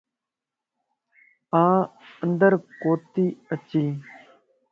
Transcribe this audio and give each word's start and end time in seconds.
آن 1.61 1.79
اندر 2.23 2.51
ڪوتي 2.81 3.25
اچين 3.53 3.89